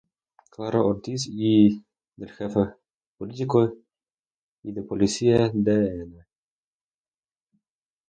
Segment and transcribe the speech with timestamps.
[0.49, 2.73] Claro Ortiz y del Jefe
[3.19, 3.71] Político
[4.63, 6.25] y de Policía Dn.